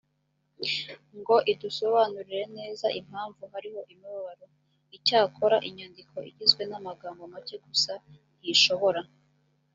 ngo 1.19 1.35
idusobanurire 1.51 2.43
neza 2.57 2.87
impamvu 3.01 3.41
hariho 3.53 3.79
imibabaro 3.93 4.45
icyakora 4.97 5.57
inyandiko 5.67 6.15
igizwe 6.29 6.61
n 6.69 6.73
amagambo 6.79 7.21
make 7.33 7.55
gusa 7.65 7.93
ntishobora 8.39 9.01